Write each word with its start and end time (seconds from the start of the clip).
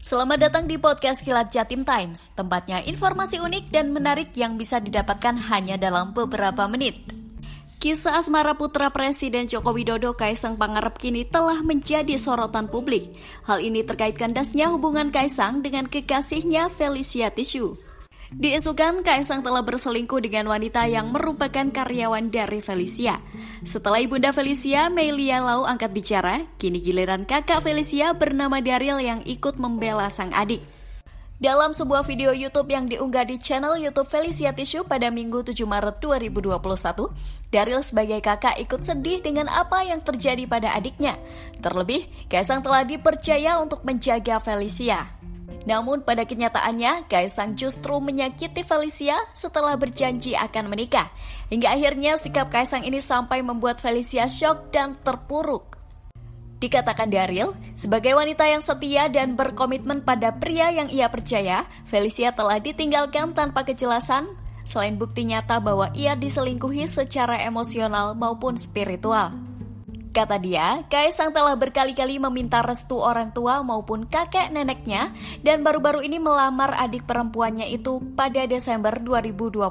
Selamat 0.00 0.48
datang 0.48 0.64
di 0.64 0.80
podcast 0.80 1.20
Kilat 1.20 1.52
Jatim 1.52 1.84
Times, 1.84 2.32
tempatnya 2.32 2.80
informasi 2.80 3.36
unik 3.36 3.68
dan 3.68 3.92
menarik 3.92 4.32
yang 4.32 4.56
bisa 4.56 4.80
didapatkan 4.80 5.36
hanya 5.52 5.76
dalam 5.76 6.16
beberapa 6.16 6.64
menit. 6.64 7.04
Kisah 7.76 8.16
asmara 8.16 8.56
putra 8.56 8.88
Presiden 8.88 9.44
Joko 9.44 9.76
Widodo 9.76 10.16
Kaisang 10.16 10.56
Pangarep 10.56 10.96
kini 10.96 11.28
telah 11.28 11.60
menjadi 11.60 12.16
sorotan 12.16 12.72
publik. 12.72 13.12
Hal 13.44 13.60
ini 13.60 13.84
terkait 13.84 14.16
kandasnya 14.16 14.72
hubungan 14.72 15.12
Kaisang 15.12 15.60
dengan 15.60 15.84
kekasihnya 15.84 16.72
Felicia 16.72 17.28
Tisu. 17.28 17.89
Diisukan 18.30 19.02
Kaisang 19.02 19.42
telah 19.42 19.58
berselingkuh 19.66 20.22
dengan 20.22 20.54
wanita 20.54 20.86
yang 20.86 21.10
merupakan 21.10 21.66
karyawan 21.66 22.30
dari 22.30 22.62
Felicia. 22.62 23.18
Setelah 23.66 23.98
ibunda 23.98 24.30
Felicia, 24.30 24.86
Melia 24.86 25.42
Lau 25.42 25.66
angkat 25.66 25.90
bicara, 25.90 26.46
kini 26.54 26.78
giliran 26.78 27.26
kakak 27.26 27.66
Felicia 27.66 28.14
bernama 28.14 28.62
Daryl 28.62 29.02
yang 29.02 29.26
ikut 29.26 29.58
membela 29.58 30.06
sang 30.14 30.30
adik. 30.30 30.62
Dalam 31.42 31.74
sebuah 31.74 32.06
video 32.06 32.30
YouTube 32.30 32.70
yang 32.70 32.86
diunggah 32.86 33.26
di 33.26 33.34
channel 33.40 33.74
YouTube 33.74 34.06
Felicia 34.06 34.54
Tissue 34.54 34.86
pada 34.86 35.10
Minggu 35.10 35.42
7 35.42 35.66
Maret 35.66 35.98
2021, 35.98 37.10
Daryl 37.50 37.82
sebagai 37.82 38.22
kakak 38.22 38.62
ikut 38.62 38.86
sedih 38.86 39.26
dengan 39.26 39.50
apa 39.50 39.82
yang 39.82 39.98
terjadi 40.06 40.46
pada 40.46 40.70
adiknya. 40.70 41.18
Terlebih, 41.58 42.06
Kaisang 42.30 42.62
telah 42.62 42.86
dipercaya 42.86 43.58
untuk 43.58 43.82
menjaga 43.82 44.38
Felicia. 44.38 45.19
Namun 45.68 46.00
pada 46.00 46.24
kenyataannya, 46.24 47.04
Kaisang 47.10 47.52
justru 47.52 48.00
menyakiti 48.00 48.64
Felicia 48.64 49.16
setelah 49.36 49.76
berjanji 49.76 50.32
akan 50.32 50.72
menikah. 50.72 51.12
Hingga 51.52 51.76
akhirnya 51.76 52.16
sikap 52.16 52.48
Kaisang 52.48 52.88
ini 52.88 53.04
sampai 53.04 53.44
membuat 53.44 53.80
Felicia 53.80 54.24
shock 54.24 54.72
dan 54.72 54.96
terpuruk. 55.04 55.76
Dikatakan 56.60 57.08
Daryl, 57.08 57.56
sebagai 57.72 58.12
wanita 58.12 58.44
yang 58.44 58.60
setia 58.60 59.08
dan 59.08 59.32
berkomitmen 59.32 60.04
pada 60.04 60.36
pria 60.36 60.68
yang 60.68 60.92
ia 60.92 61.08
percaya, 61.08 61.64
Felicia 61.88 62.36
telah 62.36 62.60
ditinggalkan 62.60 63.32
tanpa 63.32 63.64
kejelasan, 63.64 64.28
selain 64.68 65.00
bukti 65.00 65.24
nyata 65.24 65.56
bahwa 65.56 65.88
ia 65.96 66.12
diselingkuhi 66.12 66.84
secara 66.84 67.40
emosional 67.48 68.12
maupun 68.12 68.60
spiritual. 68.60 69.49
Kata 70.10 70.42
dia, 70.42 70.82
Kaisang 70.90 71.30
telah 71.30 71.54
berkali-kali 71.54 72.18
meminta 72.18 72.66
restu 72.66 72.98
orang 72.98 73.30
tua 73.30 73.62
maupun 73.62 74.10
kakek 74.10 74.50
neneknya 74.50 75.14
dan 75.46 75.62
baru-baru 75.62 76.02
ini 76.02 76.18
melamar 76.18 76.74
adik 76.82 77.06
perempuannya 77.06 77.70
itu 77.70 78.02
pada 78.18 78.42
Desember 78.50 78.98
2020. 78.98 79.70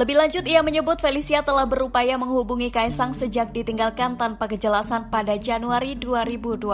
Lebih 0.00 0.16
lanjut, 0.16 0.44
ia 0.48 0.64
menyebut 0.64 1.04
Felicia 1.04 1.44
telah 1.44 1.68
berupaya 1.68 2.16
menghubungi 2.16 2.72
Kaisang 2.72 3.12
sejak 3.12 3.52
ditinggalkan 3.52 4.16
tanpa 4.16 4.48
kejelasan 4.48 5.12
pada 5.12 5.36
Januari 5.36 6.00
2021. 6.00 6.72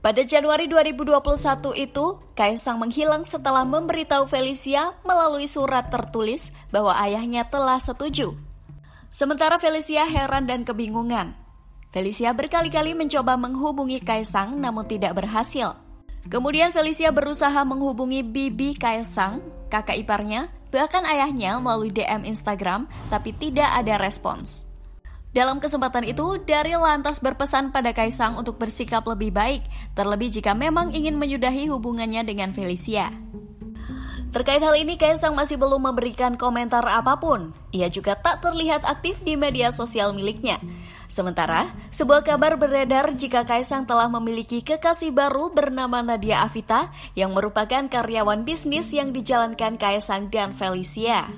Pada 0.00 0.22
Januari 0.24 0.64
2021 0.64 1.76
itu, 1.76 2.24
Kaisang 2.32 2.80
menghilang 2.80 3.28
setelah 3.28 3.68
memberitahu 3.68 4.24
Felicia 4.24 4.96
melalui 5.04 5.44
surat 5.44 5.92
tertulis 5.92 6.56
bahwa 6.72 6.96
ayahnya 6.96 7.44
telah 7.52 7.76
setuju 7.76 8.32
Sementara 9.12 9.60
Felicia 9.60 10.08
heran 10.08 10.48
dan 10.48 10.64
kebingungan. 10.64 11.36
Felicia 11.92 12.32
berkali-kali 12.32 12.96
mencoba 12.96 13.36
menghubungi 13.36 14.00
Kaisang 14.00 14.56
namun 14.56 14.88
tidak 14.88 15.20
berhasil. 15.20 15.76
Kemudian 16.32 16.72
Felicia 16.72 17.12
berusaha 17.12 17.60
menghubungi 17.60 18.24
Bibi 18.24 18.72
Kaisang, 18.72 19.44
kakak 19.68 20.00
iparnya, 20.00 20.48
bahkan 20.72 21.04
ayahnya 21.04 21.60
melalui 21.60 21.92
DM 21.92 22.24
Instagram, 22.24 22.88
tapi 23.12 23.36
tidak 23.36 23.68
ada 23.76 24.00
respons. 24.00 24.64
Dalam 25.36 25.60
kesempatan 25.60 26.08
itu, 26.08 26.40
Daryl 26.48 26.80
lantas 26.80 27.20
berpesan 27.20 27.68
pada 27.68 27.92
Kaisang 27.92 28.40
untuk 28.40 28.56
bersikap 28.56 29.04
lebih 29.04 29.28
baik, 29.28 29.60
terlebih 29.92 30.32
jika 30.32 30.56
memang 30.56 30.88
ingin 30.96 31.20
menyudahi 31.20 31.68
hubungannya 31.68 32.24
dengan 32.24 32.56
Felicia. 32.56 33.12
Terkait 34.32 34.64
hal 34.64 34.72
ini, 34.80 34.96
Kaisang 34.96 35.36
masih 35.36 35.60
belum 35.60 35.92
memberikan 35.92 36.40
komentar 36.40 36.80
apa 36.88 37.20
pun. 37.20 37.52
Ia 37.68 37.92
juga 37.92 38.16
tak 38.16 38.40
terlihat 38.40 38.80
aktif 38.88 39.20
di 39.20 39.36
media 39.36 39.68
sosial 39.68 40.16
miliknya. 40.16 40.56
Sementara, 41.12 41.68
sebuah 41.92 42.24
kabar 42.24 42.56
beredar 42.56 43.12
jika 43.12 43.44
Kaisang 43.44 43.84
telah 43.84 44.08
memiliki 44.08 44.64
kekasih 44.64 45.12
baru 45.12 45.52
bernama 45.52 46.00
Nadia 46.00 46.40
Afita 46.40 46.88
yang 47.12 47.36
merupakan 47.36 47.84
karyawan 47.84 48.48
bisnis 48.48 48.88
yang 48.96 49.12
dijalankan 49.12 49.76
Kaisang 49.76 50.32
dan 50.32 50.56
Felicia. 50.56 51.28